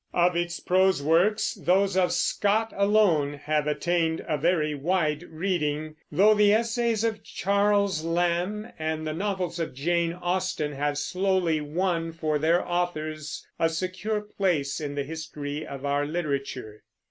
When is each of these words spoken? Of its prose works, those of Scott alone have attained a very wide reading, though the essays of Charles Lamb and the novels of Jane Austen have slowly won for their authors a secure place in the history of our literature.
Of 0.15 0.35
its 0.35 0.59
prose 0.59 1.03
works, 1.03 1.53
those 1.53 1.95
of 1.95 2.11
Scott 2.11 2.73
alone 2.75 3.33
have 3.33 3.67
attained 3.67 4.25
a 4.27 4.35
very 4.35 4.73
wide 4.73 5.21
reading, 5.29 5.95
though 6.11 6.33
the 6.33 6.51
essays 6.53 7.03
of 7.03 7.23
Charles 7.23 8.03
Lamb 8.03 8.71
and 8.79 9.05
the 9.05 9.13
novels 9.13 9.59
of 9.59 9.75
Jane 9.75 10.13
Austen 10.13 10.71
have 10.71 10.97
slowly 10.97 11.61
won 11.61 12.13
for 12.13 12.39
their 12.39 12.67
authors 12.67 13.45
a 13.59 13.69
secure 13.69 14.21
place 14.21 14.79
in 14.81 14.95
the 14.95 15.03
history 15.03 15.67
of 15.67 15.85
our 15.85 16.07
literature. 16.07 16.81